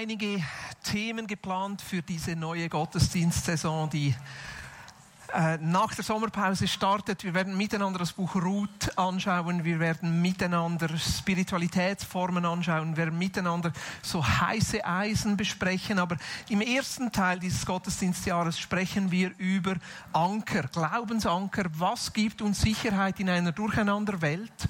[0.00, 0.42] einige
[0.82, 4.14] Themen geplant für diese neue Gottesdienstsaison, die
[5.34, 7.22] äh, nach der Sommerpause startet.
[7.22, 13.74] Wir werden miteinander das Buch Ruth anschauen, wir werden miteinander Spiritualitätsformen anschauen, wir werden miteinander
[14.00, 15.98] so heiße Eisen besprechen.
[15.98, 16.16] Aber
[16.48, 19.74] im ersten Teil dieses Gottesdienstjahres sprechen wir über
[20.14, 21.66] Anker, Glaubensanker.
[21.74, 24.66] Was gibt uns Sicherheit in einer Durcheinanderwelt?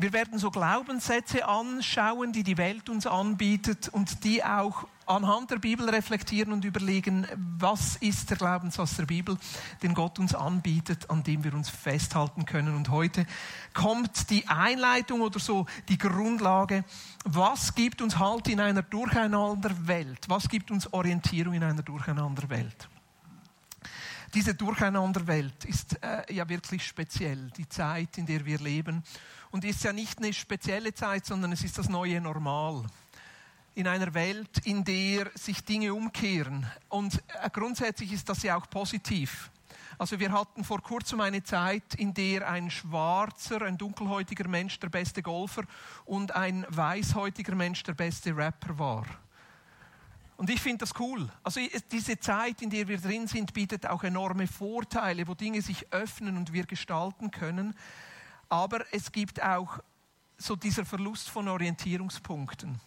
[0.00, 5.56] Wir werden so Glaubenssätze anschauen, die die Welt uns anbietet und die auch anhand der
[5.56, 7.26] Bibel reflektieren und überlegen,
[7.58, 9.36] was ist der Glaubenssatz der Bibel,
[9.82, 12.76] den Gott uns anbietet, an dem wir uns festhalten können.
[12.76, 13.26] Und heute
[13.74, 16.84] kommt die Einleitung oder so die Grundlage,
[17.24, 20.28] was gibt uns Halt in einer Durcheinanderwelt?
[20.28, 22.88] Was gibt uns Orientierung in einer Durcheinanderwelt?
[24.32, 29.02] Diese Durcheinanderwelt ist äh, ja wirklich speziell, die Zeit, in der wir leben
[29.50, 32.84] und ist ja nicht eine spezielle Zeit, sondern es ist das neue Normal.
[33.74, 36.66] In einer Welt, in der sich Dinge umkehren.
[36.88, 39.50] Und äh, grundsätzlich ist das ja auch positiv.
[39.98, 44.88] Also wir hatten vor kurzem eine Zeit, in der ein schwarzer, ein dunkelhäutiger Mensch der
[44.88, 45.64] beste Golfer
[46.04, 49.06] und ein weißhäutiger Mensch der beste Rapper war.
[50.36, 51.28] Und ich finde das cool.
[51.42, 51.60] Also
[51.90, 56.36] diese Zeit, in der wir drin sind, bietet auch enorme Vorteile, wo Dinge sich öffnen
[56.36, 57.74] und wir gestalten können.
[58.48, 59.78] Aber es gibt auch
[60.36, 62.80] so dieser Verlust von Orientierungspunkten.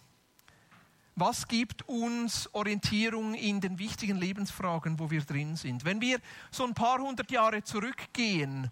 [1.14, 5.84] Was gibt uns Orientierung in den wichtigen Lebensfragen, wo wir drin sind?
[5.84, 6.18] Wenn wir
[6.50, 8.70] so ein paar hundert Jahre zurückgehen,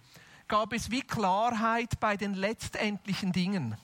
[0.48, 3.76] gab es wie Klarheit bei den letztendlichen Dingen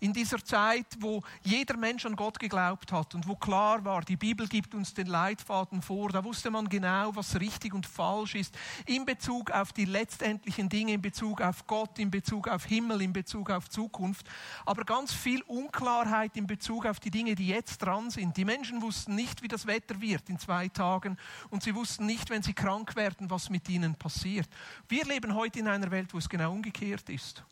[0.00, 4.16] in dieser Zeit, wo jeder Mensch an Gott geglaubt hat und wo klar war, die
[4.16, 8.56] Bibel gibt uns den Leitfaden vor, da wusste man genau, was richtig und falsch ist,
[8.86, 13.12] in Bezug auf die letztendlichen Dinge, in Bezug auf Gott, in Bezug auf Himmel, in
[13.12, 14.26] Bezug auf Zukunft,
[14.64, 18.36] aber ganz viel Unklarheit in Bezug auf die Dinge, die jetzt dran sind.
[18.36, 21.16] Die Menschen wussten nicht, wie das Wetter wird in zwei Tagen
[21.50, 24.48] und sie wussten nicht, wenn sie krank werden, was mit ihnen passiert.
[24.88, 27.44] Wir leben heute in einer Welt, wo es genau umgekehrt ist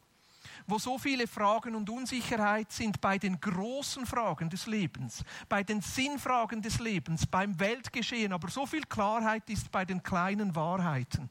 [0.66, 5.80] wo so viele Fragen und Unsicherheit sind bei den großen Fragen des Lebens, bei den
[5.80, 11.30] Sinnfragen des Lebens, beim Weltgeschehen, aber so viel Klarheit ist bei den kleinen Wahrheiten.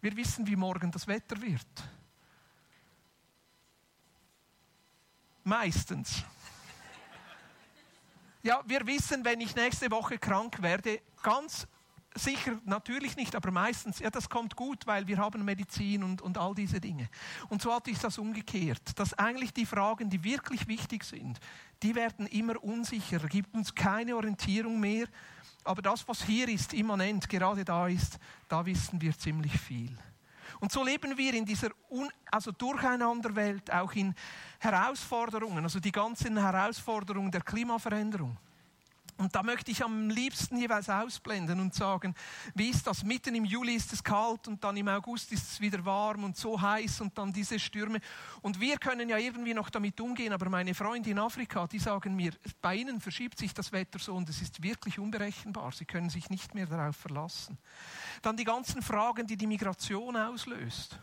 [0.00, 1.66] Wir wissen, wie morgen das Wetter wird.
[5.42, 6.24] Meistens.
[8.42, 11.66] Ja, wir wissen, wenn ich nächste Woche krank werde, ganz
[12.16, 16.38] sicher natürlich nicht, aber meistens, ja, das kommt gut, weil wir haben Medizin und, und
[16.38, 17.08] all diese Dinge.
[17.48, 21.38] Und so hatte ich das umgekehrt, dass eigentlich die Fragen, die wirklich wichtig sind,
[21.82, 25.06] die werden immer unsicherer, gibt uns keine Orientierung mehr.
[25.64, 29.96] Aber das, was hier ist, immanent, gerade da ist, da wissen wir ziemlich viel.
[30.60, 34.14] Und so leben wir in dieser Un also Durcheinanderwelt, auch in
[34.58, 38.36] Herausforderungen, also die ganzen Herausforderungen der Klimaveränderung.
[39.18, 42.14] Und da möchte ich am liebsten jeweils ausblenden und sagen,
[42.54, 43.02] wie ist das?
[43.02, 46.36] Mitten im Juli ist es kalt und dann im August ist es wieder warm und
[46.36, 48.00] so heiß und dann diese Stürme.
[48.42, 52.14] Und wir können ja irgendwie noch damit umgehen, aber meine Freunde in Afrika, die sagen
[52.14, 55.72] mir, bei ihnen verschiebt sich das Wetter so und es ist wirklich unberechenbar.
[55.72, 57.56] Sie können sich nicht mehr darauf verlassen.
[58.20, 60.98] Dann die ganzen Fragen, die die Migration auslöst.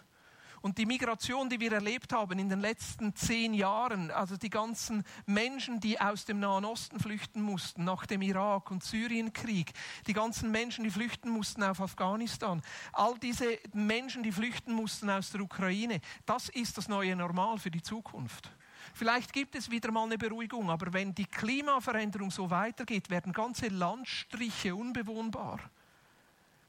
[0.64, 5.04] Und die Migration, die wir erlebt haben in den letzten zehn Jahren, also die ganzen
[5.26, 9.74] Menschen, die aus dem Nahen Osten flüchten mussten, nach dem Irak- und Syrienkrieg,
[10.08, 12.62] die ganzen Menschen, die flüchten mussten auf Afghanistan,
[12.94, 17.70] all diese Menschen, die flüchten mussten aus der Ukraine, das ist das neue Normal für
[17.70, 18.50] die Zukunft.
[18.94, 23.68] Vielleicht gibt es wieder mal eine Beruhigung, aber wenn die Klimaveränderung so weitergeht, werden ganze
[23.68, 25.60] Landstriche unbewohnbar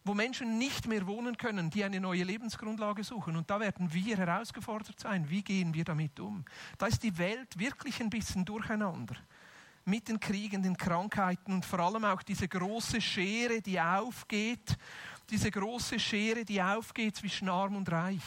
[0.05, 3.37] wo Menschen nicht mehr wohnen können, die eine neue Lebensgrundlage suchen.
[3.37, 5.29] Und da werden wir herausgefordert sein.
[5.31, 6.45] Wie gehen wir damit um?
[6.77, 9.17] Da ist die Welt wirklich ein bisschen durcheinander.
[9.87, 14.77] Mit den Kriegen, den Krankheiten und vor allem auch diese große Schere, die aufgeht.
[15.31, 18.23] Diese große Schere, die aufgeht zwischen arm und reich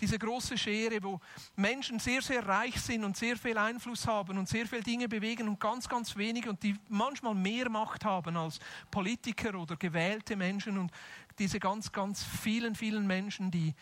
[0.00, 1.20] diese große Schere, wo
[1.56, 5.48] Menschen sehr, sehr reich sind und sehr viel Einfluss haben und sehr viele Dinge bewegen
[5.48, 8.60] und ganz, ganz wenige und die manchmal mehr Macht haben als
[8.90, 10.92] Politiker oder gewählte Menschen und
[11.38, 13.74] diese ganz, ganz vielen, vielen Menschen, die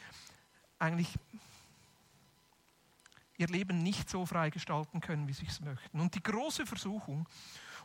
[0.78, 1.08] eigentlich
[3.38, 6.00] ihr Leben nicht so frei gestalten können, wie sie es möchten.
[6.00, 7.26] Und die große Versuchung,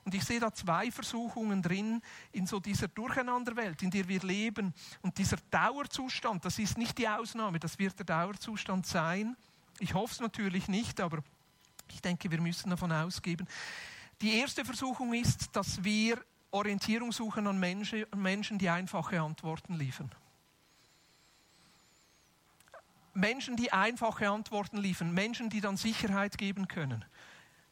[0.04, 2.02] und ich sehe da zwei Versuchungen drin
[2.32, 4.74] in so dieser Durcheinanderwelt, in der wir leben.
[5.02, 9.36] Und dieser Dauerzustand, das ist nicht die Ausnahme, das wird der Dauerzustand sein.
[9.80, 11.20] Ich hoffe es natürlich nicht, aber
[11.90, 13.48] ich denke, wir müssen davon ausgehen.
[14.22, 20.12] Die erste Versuchung ist, dass wir Orientierung suchen an Menschen, die einfache Antworten liefern.
[23.14, 27.04] Menschen, die einfache Antworten liefern, Menschen, die dann Sicherheit geben können.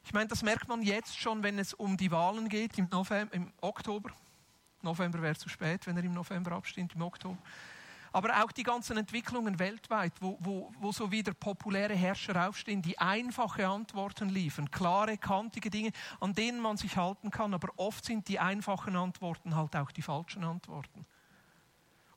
[0.03, 3.33] Ich meine, das merkt man jetzt schon, wenn es um die Wahlen geht im, November,
[3.33, 4.11] im Oktober.
[4.81, 7.37] November wäre zu spät, wenn er im November abstimmt, im Oktober.
[8.11, 12.97] Aber auch die ganzen Entwicklungen weltweit, wo, wo, wo so wieder populäre Herrscher aufstehen, die
[12.97, 17.53] einfache Antworten liefern, klare, kantige Dinge, an denen man sich halten kann.
[17.53, 21.05] Aber oft sind die einfachen Antworten halt auch die falschen Antworten.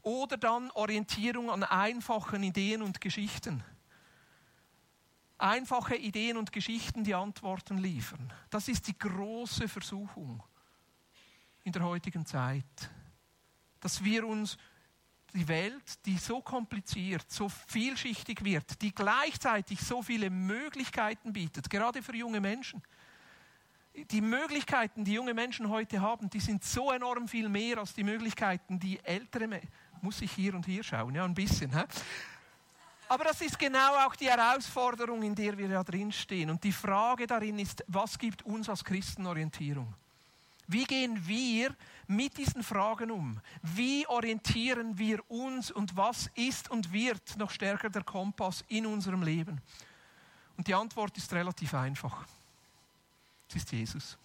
[0.00, 3.62] Oder dann Orientierung an einfachen Ideen und Geschichten
[5.42, 8.32] einfache Ideen und Geschichten die Antworten liefern.
[8.50, 10.42] Das ist die große Versuchung
[11.64, 12.90] in der heutigen Zeit,
[13.80, 14.56] dass wir uns
[15.34, 22.02] die Welt, die so kompliziert, so vielschichtig wird, die gleichzeitig so viele Möglichkeiten bietet, gerade
[22.02, 22.82] für junge Menschen.
[23.94, 28.04] Die Möglichkeiten, die junge Menschen heute haben, die sind so enorm viel mehr als die
[28.04, 29.70] Möglichkeiten, die ältere Menschen.
[30.00, 31.14] Muss ich hier und hier schauen?
[31.14, 31.76] Ja, ein bisschen.
[31.76, 31.84] Hä?
[33.12, 36.48] Aber das ist genau auch die Herausforderung, in der wir ja drinstehen.
[36.48, 39.92] Und die Frage darin ist, was gibt uns als Christen Orientierung?
[40.66, 41.76] Wie gehen wir
[42.06, 43.38] mit diesen Fragen um?
[43.60, 49.22] Wie orientieren wir uns und was ist und wird noch stärker der Kompass in unserem
[49.22, 49.60] Leben?
[50.56, 52.24] Und die Antwort ist relativ einfach.
[53.50, 54.16] Es ist Jesus.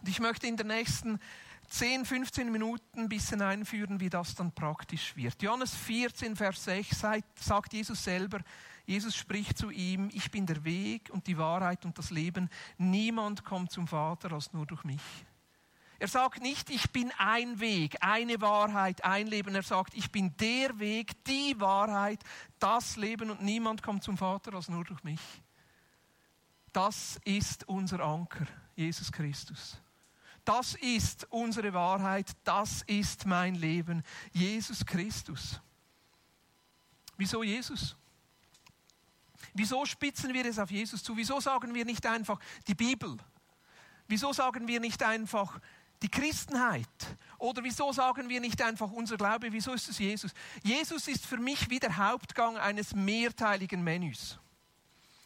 [0.00, 1.20] Und ich möchte in der nächsten
[1.68, 5.42] 10, 15 Minuten ein bisschen einführen, wie das dann praktisch wird.
[5.42, 7.04] Johannes 14, Vers 6
[7.34, 8.40] sagt Jesus selber,
[8.86, 12.48] Jesus spricht zu ihm, ich bin der Weg und die Wahrheit und das Leben.
[12.78, 15.02] Niemand kommt zum Vater als nur durch mich.
[15.98, 19.54] Er sagt nicht, ich bin ein Weg, eine Wahrheit, ein Leben.
[19.54, 22.20] Er sagt, ich bin der Weg, die Wahrheit,
[22.58, 25.20] das Leben und niemand kommt zum Vater als nur durch mich.
[26.72, 29.78] Das ist unser Anker, Jesus Christus.
[30.48, 34.02] Das ist unsere Wahrheit, das ist mein Leben,
[34.32, 35.60] Jesus Christus.
[37.18, 37.94] Wieso Jesus?
[39.52, 41.14] Wieso spitzen wir es auf Jesus zu?
[41.18, 43.18] Wieso sagen wir nicht einfach die Bibel?
[44.06, 45.60] Wieso sagen wir nicht einfach
[46.00, 46.88] die Christenheit?
[47.36, 49.52] Oder wieso sagen wir nicht einfach unser Glaube?
[49.52, 50.32] Wieso ist es Jesus?
[50.62, 54.38] Jesus ist für mich wie der Hauptgang eines mehrteiligen Menüs.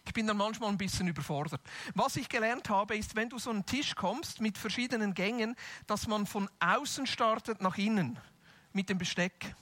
[0.04, 1.60] Ich bin dann manchmal ein bisschen überfordert.
[1.94, 5.54] Was ich gelernt habe, ist, wenn du so einen Tisch kommst mit verschiedenen Gängen,
[5.86, 8.18] dass man von außen startet nach innen
[8.72, 9.54] mit dem Besteck.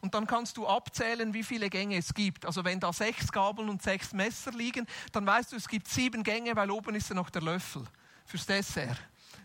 [0.00, 2.44] Und dann kannst du abzählen, wie viele Gänge es gibt.
[2.44, 6.24] Also wenn da sechs Gabeln und sechs Messer liegen, dann weißt du, es gibt sieben
[6.24, 7.84] Gänge, weil oben ist ja noch der Löffel
[8.24, 8.98] fürs Dessert.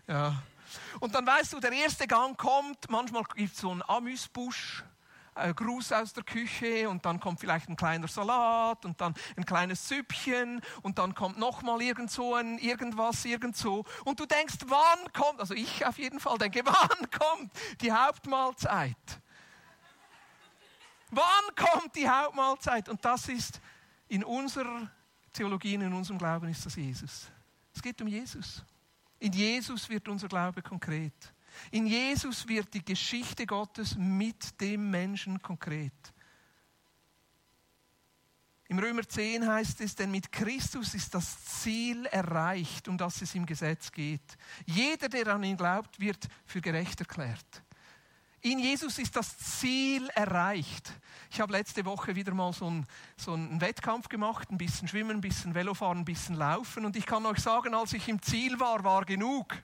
[0.08, 0.42] Ja.
[0.98, 4.82] Und dann weißt du, der erste Gang kommt, manchmal gibt es so einen Amüsbusch
[5.34, 9.88] Gruß aus der Küche und dann kommt vielleicht ein kleiner Salat und dann ein kleines
[9.88, 15.40] Süppchen und dann kommt nochmal irgend so ein irgendwas irgendwo und du denkst, wann kommt,
[15.40, 18.96] also ich auf jeden Fall denke, wann kommt die Hauptmahlzeit?
[21.10, 22.88] Wann kommt die Hauptmahlzeit?
[22.88, 23.60] Und das ist
[24.08, 24.90] in unserer
[25.32, 27.30] Theologie, in unserem Glauben ist das Jesus.
[27.74, 28.64] Es geht um Jesus.
[29.18, 31.33] In Jesus wird unser Glaube konkret.
[31.70, 35.92] In Jesus wird die Geschichte Gottes mit dem Menschen konkret.
[38.68, 43.34] Im Römer 10 heißt es, denn mit Christus ist das Ziel erreicht, um das es
[43.34, 44.36] im Gesetz geht.
[44.64, 47.62] Jeder, der an ihn glaubt, wird für gerecht erklärt.
[48.40, 50.92] In Jesus ist das Ziel erreicht.
[51.30, 55.18] Ich habe letzte Woche wieder mal so einen, so einen Wettkampf gemacht, ein bisschen Schwimmen,
[55.18, 56.84] ein bisschen Velofahren, ein bisschen Laufen.
[56.84, 59.54] Und ich kann euch sagen, als ich im Ziel war, war genug.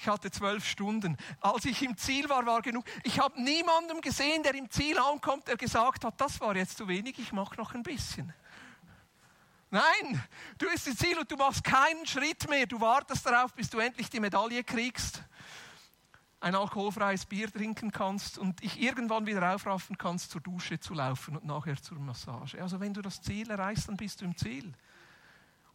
[0.00, 1.16] Ich hatte zwölf Stunden.
[1.40, 2.84] Als ich im Ziel war, war genug.
[3.02, 6.86] Ich habe niemanden gesehen, der im Ziel ankommt, der gesagt hat, das war jetzt zu
[6.86, 8.32] wenig, ich mache noch ein bisschen.
[9.70, 10.22] Nein,
[10.56, 12.66] du bist im Ziel und du machst keinen Schritt mehr.
[12.66, 15.20] Du wartest darauf, bis du endlich die Medaille kriegst,
[16.38, 21.36] ein alkoholfreies Bier trinken kannst und dich irgendwann wieder aufraffen kannst, zur Dusche zu laufen
[21.36, 22.62] und nachher zur Massage.
[22.62, 24.72] Also wenn du das Ziel erreichst, dann bist du im Ziel.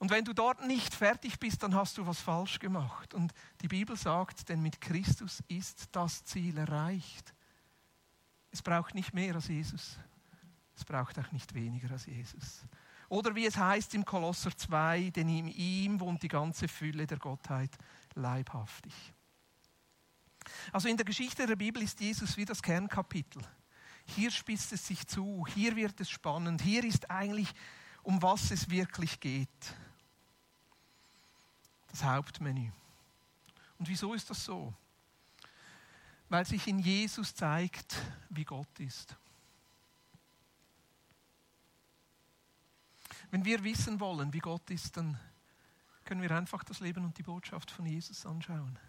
[0.04, 3.14] Und wenn du dort nicht fertig bist, dann hast du was falsch gemacht.
[3.14, 3.32] Und
[3.62, 7.34] die Bibel sagt, denn mit Christus ist das Ziel erreicht.
[8.52, 9.98] Es braucht nicht mehr als Jesus.
[10.76, 12.66] Es braucht auch nicht weniger als Jesus.
[13.08, 17.18] Oder wie es heißt im Kolosser 2, denn in ihm wohnt die ganze Fülle der
[17.18, 17.72] Gottheit
[18.14, 18.94] leibhaftig.
[20.74, 23.42] Also in der Geschichte der Bibel ist Jesus wie das Kernkapitel.
[24.06, 27.54] Hier spitzt es sich zu, hier wird es spannend, hier ist eigentlich,
[28.02, 29.78] um was es wirklich geht
[31.94, 32.72] das Hauptmenü.
[33.78, 34.74] Und wieso ist das so?
[36.28, 37.96] Weil sich in Jesus zeigt,
[38.30, 39.16] wie Gott ist.
[43.30, 45.20] Wenn wir wissen wollen, wie Gott ist, dann
[46.04, 48.80] können wir einfach das Leben und die Botschaft von Jesus anschauen.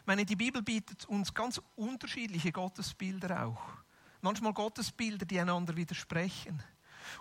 [0.00, 3.62] Ich meine, die Bibel bietet uns ganz unterschiedliche Gottesbilder auch.
[4.20, 6.62] Manchmal Gottesbilder, die einander widersprechen.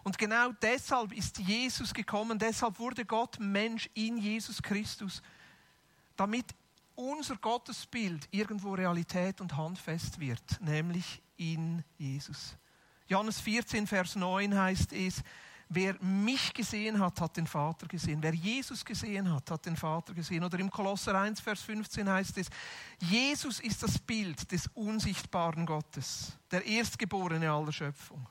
[0.03, 5.21] Und genau deshalb ist Jesus gekommen, deshalb wurde Gott Mensch in Jesus Christus,
[6.15, 6.45] damit
[6.95, 12.55] unser Gottesbild irgendwo Realität und handfest wird, nämlich in Jesus.
[13.07, 15.21] Johannes 14, Vers 9 heißt es,
[15.69, 18.21] wer mich gesehen hat, hat den Vater gesehen.
[18.21, 20.43] Wer Jesus gesehen hat, hat den Vater gesehen.
[20.43, 22.47] Oder im Kolosser 1, Vers 15 heißt es,
[22.99, 28.27] Jesus ist das Bild des unsichtbaren Gottes, der Erstgeborene aller Schöpfung.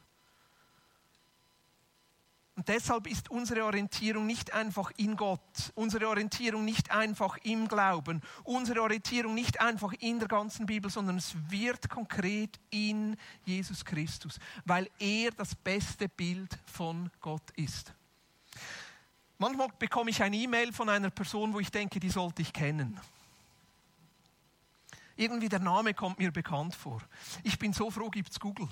[2.57, 5.41] Und deshalb ist unsere Orientierung nicht einfach in Gott,
[5.75, 11.17] unsere Orientierung nicht einfach im Glauben, unsere Orientierung nicht einfach in der ganzen Bibel, sondern
[11.17, 17.93] es wird konkret in Jesus Christus, weil er das beste Bild von Gott ist.
[19.39, 23.01] Manchmal bekomme ich eine E-Mail von einer Person, wo ich denke, die sollte ich kennen.
[25.17, 27.03] Irgendwie der Name kommt mir bekannt vor.
[27.43, 28.69] Ich bin so froh, gibt es Google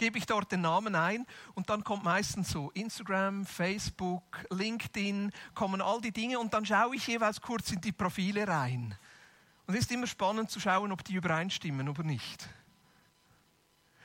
[0.00, 5.82] gebe ich dort den Namen ein und dann kommt meistens so Instagram, Facebook, LinkedIn, kommen
[5.82, 8.96] all die Dinge und dann schaue ich jeweils kurz in die Profile rein.
[9.66, 12.48] Und es ist immer spannend zu schauen, ob die übereinstimmen oder nicht.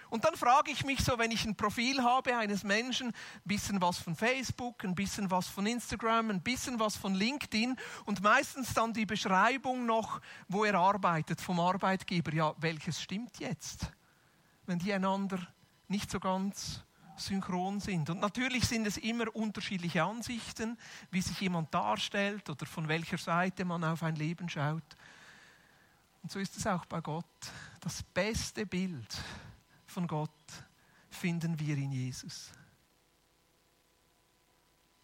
[0.10, 3.14] Und dann frage ich mich so, wenn ich ein Profil habe eines Menschen, ein
[3.46, 8.22] bisschen was von Facebook, ein bisschen was von Instagram, ein bisschen was von LinkedIn und
[8.22, 12.34] meistens dann die Beschreibung noch, wo er arbeitet vom Arbeitgeber.
[12.34, 13.92] Ja, welches stimmt jetzt?
[14.66, 15.40] Wenn die einander
[15.88, 16.84] nicht so ganz
[17.18, 18.10] synchron sind.
[18.10, 20.78] Und natürlich sind es immer unterschiedliche Ansichten,
[21.12, 24.98] wie sich jemand darstellt oder von welcher Seite man auf ein Leben schaut.
[26.22, 27.26] Und so ist es auch bei Gott.
[27.80, 29.18] Das beste Bild
[29.86, 30.30] von Gott
[31.10, 32.52] finden wir in Jesus.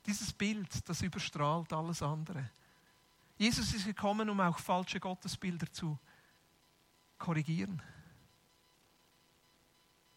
[0.06, 2.50] Dieses Bild, das überstrahlt alles andere.
[3.38, 5.98] Jesus ist gekommen, um auch falsche Gottesbilder zu
[7.18, 7.82] korrigieren.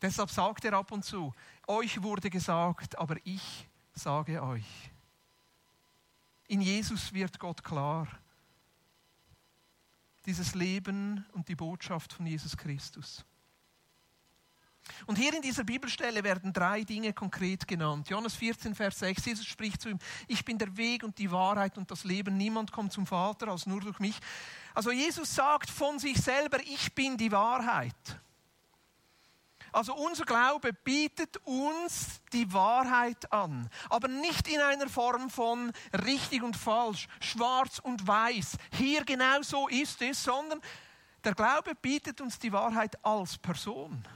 [0.04, 1.32] Deshalb sagt er ab und zu,
[1.66, 4.90] euch wurde gesagt, aber ich sage euch.
[6.46, 8.06] In Jesus wird Gott klar.
[10.26, 13.24] Dieses Leben und die Botschaft von Jesus Christus.
[15.06, 18.10] Und hier in dieser Bibelstelle werden drei Dinge konkret genannt.
[18.10, 21.78] Johannes 14, Vers 6, Jesus spricht zu ihm, ich bin der Weg und die Wahrheit
[21.78, 22.36] und das Leben.
[22.36, 24.20] Niemand kommt zum Vater als nur durch mich.
[24.74, 28.20] Also Jesus sagt von sich selber, ich bin die Wahrheit.
[29.74, 35.72] Also unser Glaube bietet uns die Wahrheit an, aber nicht in einer Form von
[36.06, 38.56] richtig und falsch, schwarz und weiß.
[38.78, 40.60] Hier genau so ist es, sondern
[41.24, 44.06] der Glaube bietet uns die Wahrheit als Person,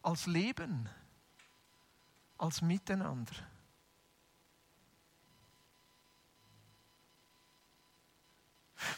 [0.00, 0.88] als Leben,
[2.38, 3.34] als Miteinander.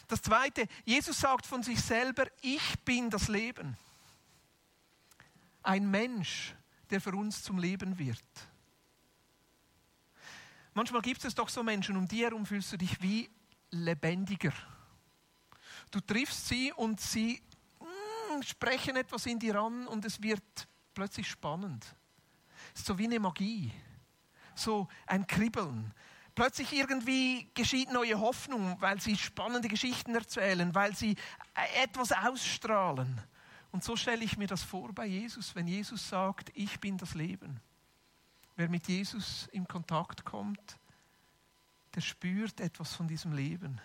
[0.07, 3.75] Das Zweite, Jesus sagt von sich selber, ich bin das Leben
[5.67, 6.55] ein Mensch,
[6.89, 8.23] der für uns zum Leben wird.
[10.73, 13.29] Manchmal gibt es doch so Menschen, um die herum fühlst du dich wie
[13.71, 14.53] lebendiger.
[15.91, 17.41] Du triffst sie und sie
[17.79, 21.85] mm, sprechen etwas in dir an und es wird plötzlich spannend.
[22.73, 23.71] Es ist so wie eine Magie,
[24.55, 25.93] so ein Kribbeln.
[26.33, 31.15] Plötzlich irgendwie geschieht neue Hoffnung, weil sie spannende Geschichten erzählen, weil sie
[31.81, 33.21] etwas ausstrahlen.
[33.71, 37.13] Und so stelle ich mir das vor bei Jesus, wenn Jesus sagt, ich bin das
[37.13, 37.59] Leben.
[38.55, 40.79] Wer mit Jesus in Kontakt kommt,
[41.93, 43.79] der spürt etwas von diesem Leben.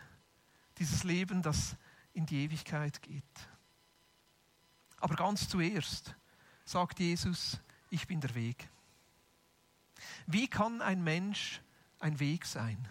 [0.79, 1.77] Dieses Leben, das
[2.15, 3.25] in die Ewigkeit geht.
[4.99, 6.15] Aber ganz zuerst
[6.65, 7.59] sagt Jesus,
[7.91, 8.69] ich bin der Weg.
[10.27, 11.61] Wie kann ein Mensch
[11.99, 12.89] ein Weg sein?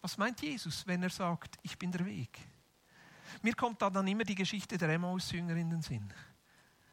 [0.00, 2.38] Was meint Jesus, wenn er sagt, ich bin der Weg?
[3.42, 6.12] Mir kommt da dann immer die Geschichte der Emmaus-Jünger in den Sinn.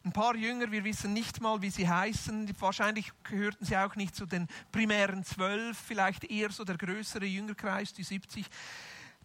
[0.03, 2.51] Ein paar Jünger, wir wissen nicht mal, wie sie heißen.
[2.59, 7.93] Wahrscheinlich gehörten sie auch nicht zu den primären zwölf, vielleicht eher so der größere Jüngerkreis,
[7.93, 8.47] die 70.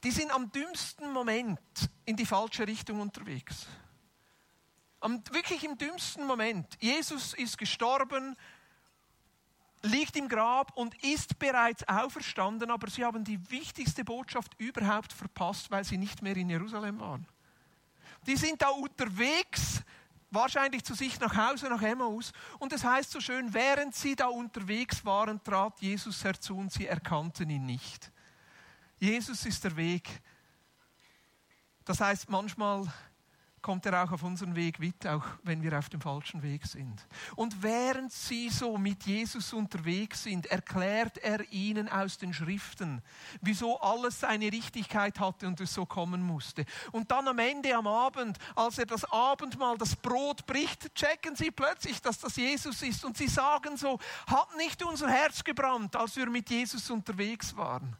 [0.05, 1.61] Die sind am dümmsten Moment
[2.05, 3.67] in die falsche Richtung unterwegs.
[5.01, 6.67] Am, wirklich im dümmsten Moment.
[6.81, 8.37] Jesus ist gestorben,
[9.87, 15.71] liegt im Grab und ist bereits auferstanden, aber sie haben die wichtigste Botschaft überhaupt verpasst,
[15.71, 17.27] weil sie nicht mehr in Jerusalem waren.
[18.27, 19.83] Die sind da unterwegs,
[20.31, 22.33] wahrscheinlich zu sich nach Hause, nach Emmaus.
[22.59, 26.87] Und es heißt so schön, während sie da unterwegs waren, trat Jesus herzu und sie
[26.87, 28.11] erkannten ihn nicht.
[28.99, 30.09] Jesus ist der Weg.
[31.85, 32.93] Das heißt, manchmal
[33.67, 37.05] kommt er auch auf unseren Weg mit, auch wenn wir auf dem falschen Weg sind.
[37.35, 43.03] Und während sie so mit Jesus unterwegs sind, erklärt er ihnen aus den Schriften,
[43.41, 46.65] wieso alles seine Richtigkeit hatte und es so kommen musste.
[46.93, 51.51] Und dann am Ende, am Abend, als er das Abendmahl, das Brot bricht, checken sie
[51.51, 53.05] plötzlich, dass das Jesus ist.
[53.05, 57.97] Und sie sagen so, hat nicht unser Herz gebrannt, als wir mit Jesus unterwegs waren.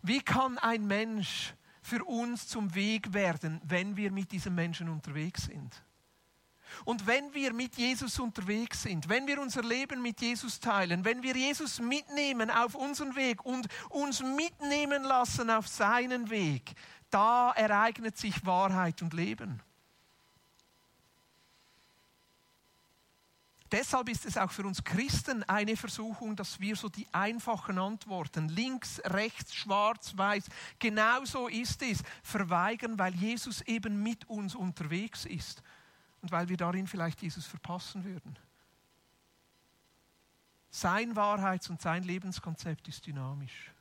[0.00, 5.44] Wie kann ein Mensch für uns zum Weg werden, wenn wir mit diesem Menschen unterwegs
[5.44, 5.84] sind.
[6.84, 11.22] Und wenn wir mit Jesus unterwegs sind, wenn wir unser Leben mit Jesus teilen, wenn
[11.22, 16.74] wir Jesus mitnehmen auf unseren Weg und uns mitnehmen lassen auf seinen Weg,
[17.10, 19.62] da ereignet sich Wahrheit und Leben.
[23.72, 28.48] Deshalb ist es auch für uns Christen eine Versuchung, dass wir so die einfachen Antworten,
[28.48, 30.44] links, rechts, schwarz, weiß,
[30.78, 35.62] genau so ist es, verweigern, weil Jesus eben mit uns unterwegs ist
[36.22, 38.38] und weil wir darin vielleicht Jesus verpassen würden.
[40.70, 43.72] Sein Wahrheits- und sein Lebenskonzept ist dynamisch.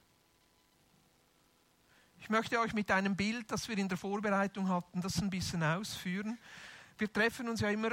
[2.20, 5.62] Ich möchte euch mit einem Bild, das wir in der Vorbereitung hatten, das ein bisschen
[5.62, 6.39] ausführen.
[6.98, 7.92] Wir treffen uns ja immer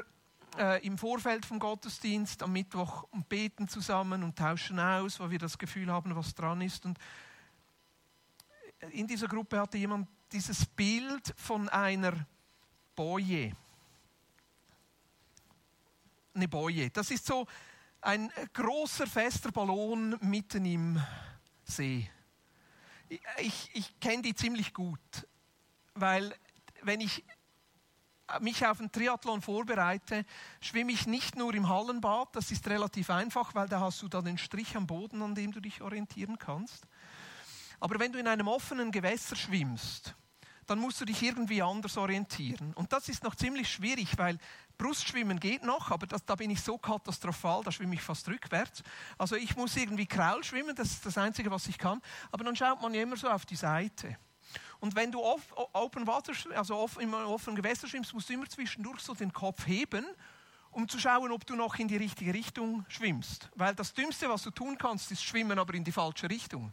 [0.58, 5.38] äh, im Vorfeld vom Gottesdienst am Mittwoch und beten zusammen und tauschen aus, weil wir
[5.38, 6.84] das Gefühl haben, was dran ist.
[6.84, 6.98] Und
[8.90, 12.26] in dieser Gruppe hatte jemand dieses Bild von einer
[12.94, 13.52] Boje.
[16.34, 16.90] Eine Boje.
[16.90, 17.46] Das ist so
[18.00, 21.02] ein großer, fester Ballon mitten im
[21.64, 22.10] See.
[23.38, 25.26] Ich, ich kenne die ziemlich gut,
[25.94, 26.34] weil
[26.82, 27.22] wenn ich
[28.40, 30.24] mich auf einen Triathlon vorbereite,
[30.60, 34.24] schwimme ich nicht nur im Hallenbad, das ist relativ einfach, weil da hast du dann
[34.24, 36.86] den Strich am Boden, an dem du dich orientieren kannst.
[37.80, 40.14] Aber wenn du in einem offenen Gewässer schwimmst,
[40.66, 42.72] dann musst du dich irgendwie anders orientieren.
[42.74, 44.38] Und das ist noch ziemlich schwierig, weil
[44.78, 48.82] Brustschwimmen geht noch, aber das, da bin ich so katastrophal, da schwimme ich fast rückwärts.
[49.18, 52.00] Also ich muss irgendwie Kraul schwimmen, das ist das Einzige, was ich kann.
[52.30, 54.16] Aber dann schaut man ja immer so auf die Seite.
[54.82, 58.48] Und wenn du off, open Water, also off, im offenen Gewässer schwimmst, musst du immer
[58.48, 60.04] zwischendurch so den Kopf heben,
[60.72, 63.48] um zu schauen, ob du noch in die richtige Richtung schwimmst.
[63.54, 66.72] Weil das Dümmste, was du tun kannst, ist schwimmen, aber in die falsche Richtung.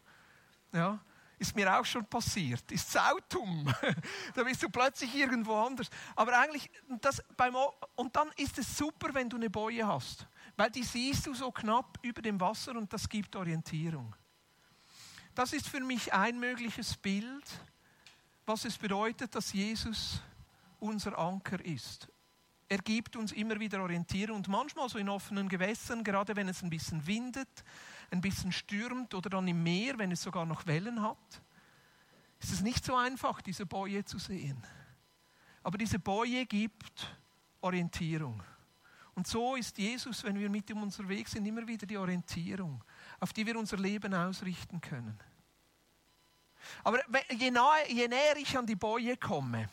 [0.73, 0.97] Ja,
[1.37, 2.71] ist mir auch schon passiert.
[2.71, 3.71] Ist sautum.
[4.33, 5.91] da bist du plötzlich irgendwo anders.
[6.15, 6.67] Aber eigentlich,
[7.01, 7.55] das beim,
[7.95, 10.27] und dann ist es super, wenn du eine Boje hast.
[10.57, 14.15] Weil die siehst du so knapp über dem Wasser und das gibt Orientierung.
[15.35, 17.45] Das ist für mich ein mögliches Bild
[18.49, 20.23] was es bedeutet, dass Jesus
[20.79, 22.09] unser Anker ist.
[22.67, 26.63] Er gibt uns immer wieder Orientierung und manchmal so in offenen Gewässern, gerade wenn es
[26.63, 27.63] ein bisschen windet,
[28.09, 31.41] ein bisschen stürmt oder dann im Meer, wenn es sogar noch Wellen hat,
[32.39, 34.63] ist es nicht so einfach, diese Boje zu sehen.
[35.62, 37.15] Aber diese Boje gibt
[37.62, 38.41] Orientierung.
[39.13, 42.83] Und so ist Jesus, wenn wir mit ihm unterwegs sind, immer wieder die Orientierung,
[43.19, 45.19] auf die wir unser Leben ausrichten können.
[46.83, 46.99] Aber
[47.31, 49.69] je, nahe, je näher ich an die Boje komme,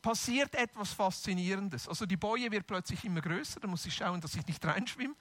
[0.00, 1.88] passiert etwas Faszinierendes.
[1.88, 5.14] Also die Boje wird plötzlich immer größer, da muss ich schauen, dass ich nicht reinschwimme.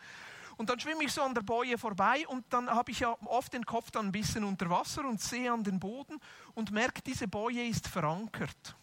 [0.57, 3.53] Und dann schwimme ich so an der Boje vorbei und dann habe ich ja oft
[3.53, 6.19] den Kopf dann ein bisschen unter Wasser und sehe an den Boden
[6.53, 8.75] und merke, diese Boje ist verankert.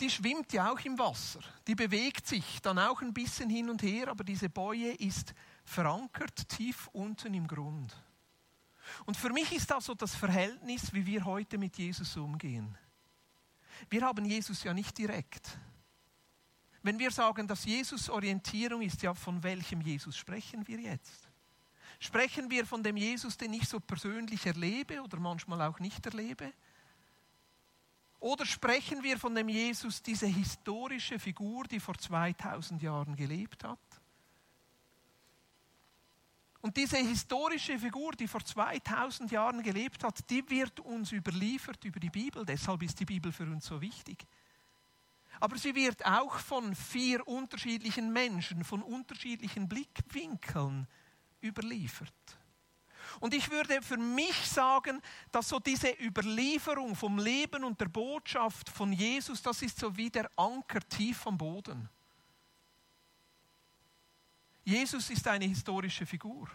[0.00, 3.80] Die schwimmt ja auch im Wasser, die bewegt sich dann auch ein bisschen hin und
[3.84, 7.96] her, aber diese Boje ist verankert tief unten im Grund.
[9.04, 12.76] Und für mich ist das so das Verhältnis, wie wir heute mit Jesus umgehen.
[13.90, 15.58] Wir haben Jesus ja nicht direkt.
[16.82, 21.28] Wenn wir sagen, dass Jesus Orientierung ist, ja, von welchem Jesus sprechen wir jetzt?
[21.98, 26.52] Sprechen wir von dem Jesus, den ich so persönlich erlebe oder manchmal auch nicht erlebe?
[28.20, 33.78] Oder sprechen wir von dem Jesus, diese historische Figur, die vor 2000 Jahren gelebt hat?
[36.64, 42.00] Und diese historische Figur, die vor 2000 Jahren gelebt hat, die wird uns überliefert über
[42.00, 42.42] die Bibel.
[42.46, 44.24] Deshalb ist die Bibel für uns so wichtig.
[45.40, 50.88] Aber sie wird auch von vier unterschiedlichen Menschen, von unterschiedlichen Blickwinkeln
[51.42, 52.38] überliefert.
[53.20, 58.70] Und ich würde für mich sagen, dass so diese Überlieferung vom Leben und der Botschaft
[58.70, 61.90] von Jesus, das ist so wie der Anker tief am Boden.
[64.64, 66.48] Jesus ist eine historische Figur.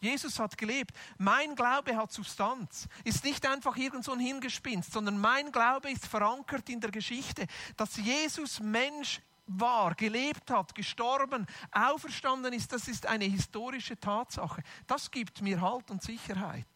[0.00, 0.94] Jesus hat gelebt.
[1.18, 2.86] Mein Glaube hat Substanz.
[3.04, 7.46] Ist nicht einfach irgend so ein Hingespinst, sondern mein Glaube ist verankert in der Geschichte,
[7.76, 12.72] dass Jesus Mensch war, gelebt hat, gestorben, auferstanden ist.
[12.72, 14.62] Das ist eine historische Tatsache.
[14.86, 16.66] Das gibt mir Halt und Sicherheit.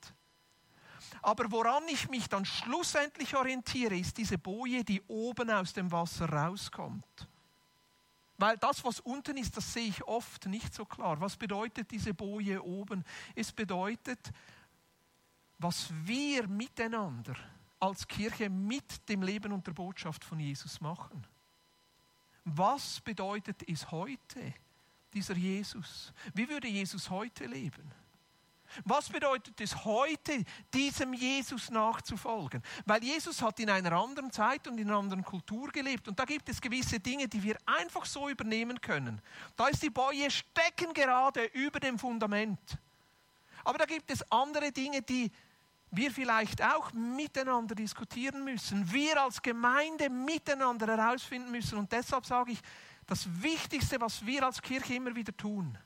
[1.23, 6.29] Aber woran ich mich dann schlussendlich orientiere, ist diese Boje, die oben aus dem Wasser
[6.29, 7.29] rauskommt.
[8.41, 11.21] Weil das, was unten ist, das sehe ich oft nicht so klar.
[11.21, 13.05] Was bedeutet diese Boje oben?
[13.35, 14.33] Es bedeutet,
[15.59, 17.37] was wir miteinander
[17.79, 21.27] als Kirche mit dem Leben und der Botschaft von Jesus machen.
[22.45, 24.55] Was bedeutet es heute,
[25.13, 26.11] dieser Jesus?
[26.33, 27.93] Wie würde Jesus heute leben?
[28.85, 32.63] Was bedeutet es heute, diesem Jesus nachzufolgen?
[32.87, 36.25] Weil Jesus hat in einer anderen Zeit und in einer anderen Kultur gelebt und da
[36.25, 39.21] gibt es gewisse Dinge, die wir einfach so übernehmen können.
[39.57, 42.79] Da ist die Boje stecken gerade über dem Fundament.
[43.65, 45.31] Aber da gibt es andere Dinge, die
[45.91, 48.91] wir vielleicht auch miteinander diskutieren müssen.
[48.93, 51.79] Wir als Gemeinde miteinander herausfinden müssen.
[51.79, 52.61] Und deshalb sage ich,
[53.07, 55.77] das Wichtigste, was wir als Kirche immer wieder tun,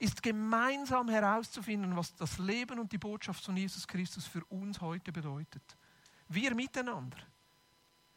[0.00, 5.12] ist gemeinsam herauszufinden, was das Leben und die Botschaft von Jesus Christus für uns heute
[5.12, 5.62] bedeutet.
[6.28, 7.18] Wir miteinander.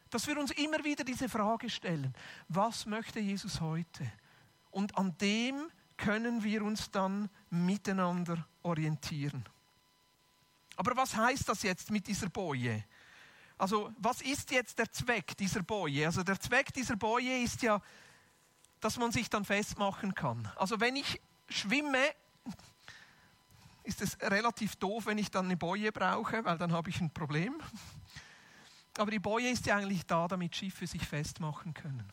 [0.08, 2.14] Dass wir uns immer wieder diese Frage stellen,
[2.48, 4.10] was möchte Jesus heute?
[4.70, 9.44] Und an dem können wir uns dann miteinander orientieren.
[10.76, 12.84] Aber was heißt das jetzt mit dieser Boje?
[13.58, 16.06] Also was ist jetzt der Zweck dieser Boje?
[16.06, 17.80] Also der Zweck dieser Boje ist ja,
[18.80, 20.50] dass man sich dann festmachen kann.
[20.56, 21.20] Also wenn ich
[21.54, 22.02] schwimme,
[23.84, 27.12] ist es relativ doof, wenn ich dann eine Boje brauche, weil dann habe ich ein
[27.12, 27.60] Problem.
[28.96, 32.10] Aber die Boje ist ja eigentlich da, damit Schiffe sich festmachen können.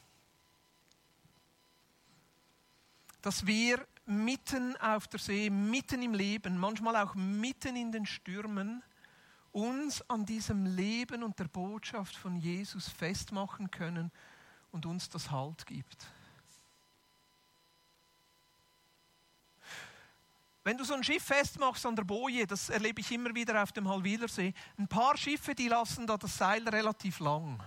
[3.22, 8.84] Dass wir mitten auf der See, mitten im Leben, manchmal auch mitten in den Stürmen,
[9.52, 14.12] uns an diesem Leben und der Botschaft von Jesus festmachen können
[14.72, 16.08] und uns das Halt gibt.
[20.64, 23.72] Wenn du so ein Schiff festmachst an der Boje, das erlebe ich immer wieder auf
[23.72, 27.62] dem Halwilersee, ein paar Schiffe, die lassen da das Seil relativ lang.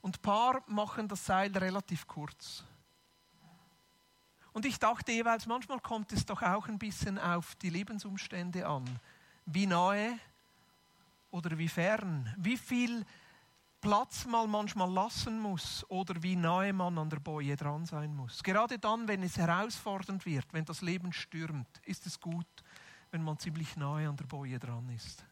[0.00, 2.62] Und ein paar machen das Seil relativ kurz.
[4.52, 8.84] Und ich dachte jeweils, manchmal kommt es doch auch ein bisschen auf die Lebensumstände an.
[9.44, 10.18] Wie nahe
[11.30, 13.04] oder wie fern, wie viel
[13.80, 18.42] Platz man manchmal lassen muss oder wie nahe man an der Boje dran sein muss.
[18.42, 22.46] Gerade dann, wenn es herausfordernd wird, wenn das Leben stürmt, ist es gut,
[23.10, 25.24] wenn man ziemlich nahe an der Boje dran ist.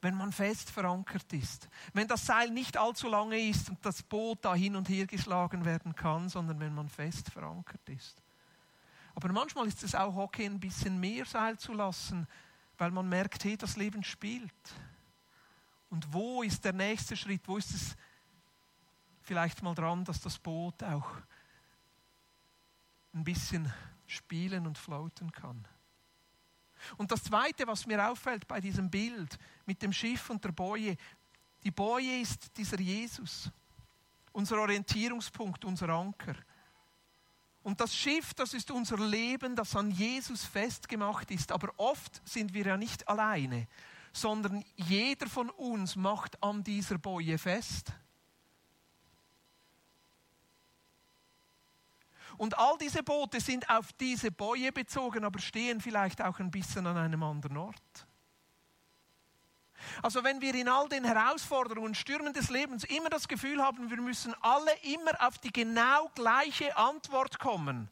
[0.00, 1.68] Wenn man fest verankert ist.
[1.92, 5.64] Wenn das Seil nicht allzu lange ist und das Boot da hin und her geschlagen
[5.64, 8.22] werden kann, sondern wenn man fest verankert ist.
[9.14, 12.28] Aber manchmal ist es auch okay, ein bisschen mehr Seil zu lassen,
[12.78, 14.52] weil man merkt, hey, das Leben spielt.
[15.90, 17.42] Und wo ist der nächste Schritt?
[17.46, 17.96] Wo ist es
[19.22, 21.08] vielleicht mal dran, dass das Boot auch
[23.14, 23.72] ein bisschen
[24.06, 25.66] spielen und floaten kann?
[26.96, 30.96] Und das Zweite, was mir auffällt bei diesem Bild mit dem Schiff und der Boje,
[31.64, 33.50] die Boje ist dieser Jesus,
[34.32, 36.36] unser Orientierungspunkt, unser Anker.
[37.62, 41.50] Und das Schiff, das ist unser Leben, das an Jesus festgemacht ist.
[41.50, 43.66] Aber oft sind wir ja nicht alleine,
[44.20, 47.92] sondern jeder von uns macht an dieser Boje fest.
[52.36, 56.86] Und all diese Boote sind auf diese Boje bezogen, aber stehen vielleicht auch ein bisschen
[56.86, 58.06] an einem anderen Ort.
[60.02, 63.90] Also wenn wir in all den Herausforderungen und Stürmen des Lebens immer das Gefühl haben,
[63.90, 67.90] wir müssen alle immer auf die genau gleiche Antwort kommen,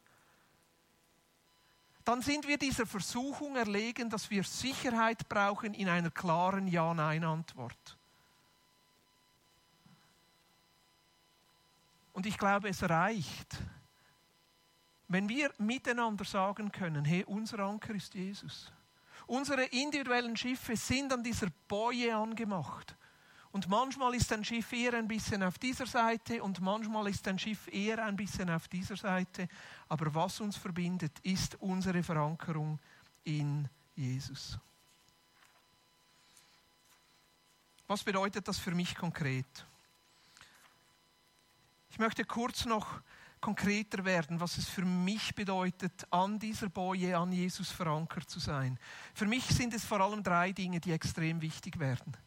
[2.07, 7.97] dann sind wir dieser Versuchung erlegen, dass wir Sicherheit brauchen in einer klaren Ja-Nein-Antwort.
[12.13, 13.59] Und ich glaube, es reicht,
[15.09, 18.71] wenn wir miteinander sagen können, hey, unser Anker ist Jesus.
[19.27, 22.95] Unsere individuellen Schiffe sind an dieser Boje angemacht.
[23.57, 27.39] Und manchmal ist ein Schiff eher ein bisschen auf dieser Seite und manchmal ist ein
[27.39, 29.49] Schiff eher ein bisschen auf dieser Seite.
[29.89, 32.79] Aber was uns verbindet, ist unsere Verankerung
[33.25, 34.59] in Jesus.
[37.87, 39.65] Was bedeutet das für mich konkret?
[41.89, 43.01] Ich möchte kurz noch
[43.41, 48.79] konkreter werden, was es für mich bedeutet, an dieser Boje, an Jesus verankert zu sein.
[49.15, 52.19] Für mich sind es vor allem drei Dinge, die extrem wichtig werden.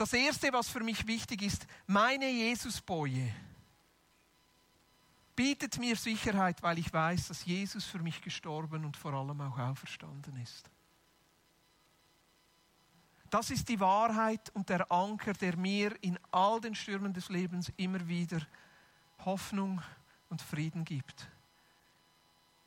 [0.00, 3.34] Das Erste, was für mich wichtig ist, meine Jesusboje
[5.36, 9.58] bietet mir Sicherheit, weil ich weiß, dass Jesus für mich gestorben und vor allem auch
[9.58, 10.70] auferstanden ist.
[13.28, 17.70] Das ist die Wahrheit und der Anker, der mir in all den Stürmen des Lebens
[17.76, 18.40] immer wieder
[19.26, 19.82] Hoffnung
[20.30, 21.28] und Frieden gibt.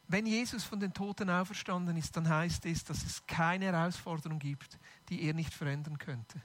[0.07, 4.77] Wenn Jesus von den Toten auferstanden ist, dann heißt es, dass es keine Herausforderung gibt,
[5.09, 6.39] die er nicht verändern könnte.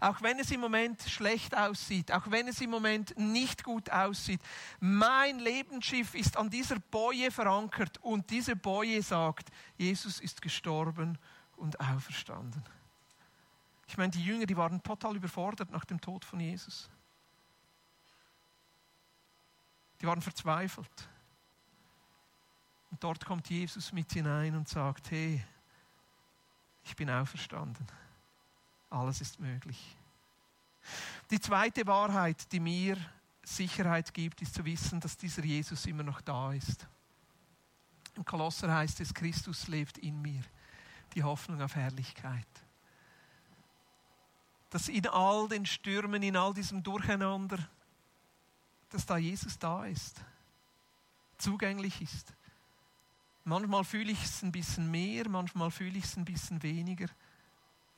[0.00, 4.40] Auch wenn es im Moment schlecht aussieht, auch wenn es im Moment nicht gut aussieht,
[4.80, 11.18] mein Lebensschiff ist an dieser Boje verankert und diese Boje sagt, Jesus ist gestorben
[11.56, 12.62] und auferstanden.
[13.86, 16.88] Ich meine, die Jünger, die waren total überfordert nach dem Tod von Jesus.
[20.00, 21.08] Die waren verzweifelt.
[22.90, 25.44] Und dort kommt Jesus mit hinein und sagt, hey,
[26.84, 27.86] ich bin auferstanden.
[28.94, 29.96] Alles ist möglich.
[31.30, 32.96] Die zweite Wahrheit, die mir
[33.42, 36.86] Sicherheit gibt, ist zu wissen, dass dieser Jesus immer noch da ist.
[38.14, 40.42] Im Kolosser heißt es, Christus lebt in mir,
[41.14, 42.46] die Hoffnung auf Herrlichkeit.
[44.70, 47.58] Dass in all den Stürmen, in all diesem Durcheinander,
[48.90, 50.20] dass da Jesus da ist,
[51.38, 52.34] zugänglich ist,
[53.46, 57.08] Manchmal fühle ich es ein bisschen mehr, manchmal fühle ich es ein bisschen weniger.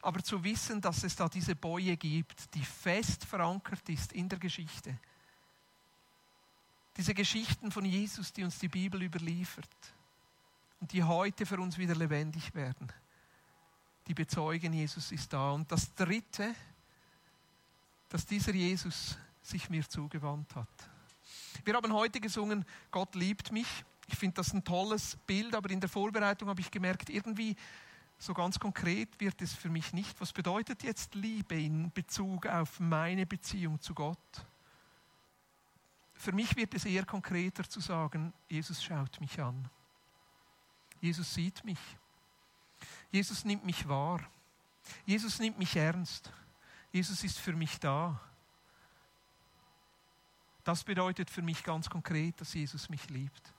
[0.07, 4.39] Aber zu wissen, dass es da diese Boje gibt, die fest verankert ist in der
[4.39, 4.97] Geschichte.
[6.97, 9.69] Diese Geschichten von Jesus, die uns die Bibel überliefert
[10.79, 12.87] und die heute für uns wieder lebendig werden.
[14.07, 15.51] Die bezeugen, Jesus ist da.
[15.51, 16.55] Und das Dritte,
[18.09, 20.89] dass dieser Jesus sich mir zugewandt hat.
[21.65, 23.85] Wir haben heute gesungen, Gott liebt mich.
[24.07, 27.57] Ich finde das ein tolles Bild, aber in der Vorbereitung habe ich gemerkt, irgendwie
[28.19, 30.21] so ganz konkret wird es für mich nicht.
[30.21, 34.47] Was bedeutet jetzt Liebe in Bezug auf meine Beziehung zu Gott?
[36.15, 39.69] Für mich wird es eher konkreter zu sagen, Jesus schaut mich an.
[41.01, 41.79] Jesus sieht mich.
[43.11, 44.21] Jesus nimmt mich wahr.
[45.05, 46.33] Jesus nimmt mich ernst.
[46.93, 48.19] Jesus ist für mich da.
[50.65, 53.53] Das bedeutet für mich ganz konkret, dass Jesus mich liebt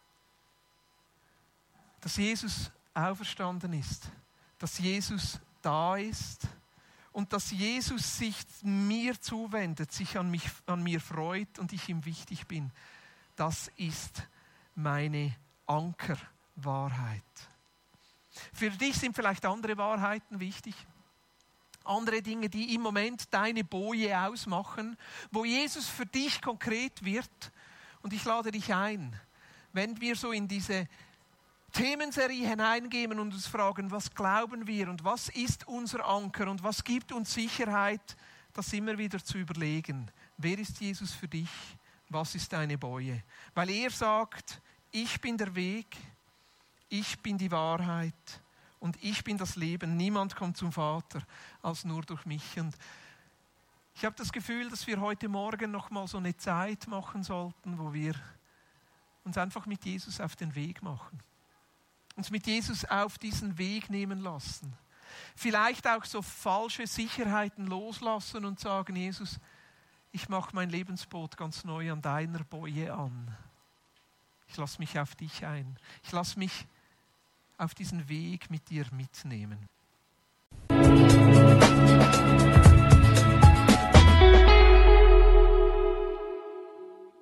[2.01, 4.09] dass Jesus auferstanden ist,
[4.59, 6.47] dass Jesus da ist
[7.11, 12.05] und dass Jesus sich mir zuwendet, sich an, mich, an mir freut und ich ihm
[12.05, 12.71] wichtig bin.
[13.35, 14.23] Das ist
[14.75, 17.23] meine Ankerwahrheit.
[18.53, 20.75] Für dich sind vielleicht andere Wahrheiten wichtig.
[21.83, 24.97] Andere Dinge, die im Moment deine Boje ausmachen,
[25.31, 27.51] wo Jesus für dich konkret wird.
[28.01, 29.19] Und ich lade dich ein,
[29.73, 30.87] wenn wir so in diese
[31.71, 36.83] Themenserie hineingehen und uns fragen, was glauben wir und was ist unser Anker und was
[36.83, 38.15] gibt uns Sicherheit,
[38.53, 40.09] das immer wieder zu überlegen.
[40.37, 41.49] Wer ist Jesus für dich?
[42.09, 43.23] Was ist deine Boje?
[43.53, 45.97] Weil er sagt, ich bin der Weg,
[46.89, 48.41] ich bin die Wahrheit
[48.79, 49.97] und ich bin das Leben.
[49.97, 51.21] Niemand kommt zum Vater
[51.61, 52.57] als nur durch mich.
[52.57, 52.75] Und
[53.93, 57.77] ich habe das Gefühl, dass wir heute Morgen noch mal so eine Zeit machen sollten,
[57.77, 58.15] wo wir
[59.25, 61.19] uns einfach mit Jesus auf den Weg machen
[62.17, 64.75] uns mit Jesus auf diesen Weg nehmen lassen.
[65.35, 69.39] Vielleicht auch so falsche Sicherheiten loslassen und sagen, Jesus,
[70.11, 73.35] ich mache mein Lebensboot ganz neu an deiner Boje an.
[74.47, 75.77] Ich lasse mich auf dich ein.
[76.03, 76.65] Ich lasse mich
[77.57, 79.67] auf diesen Weg mit dir mitnehmen.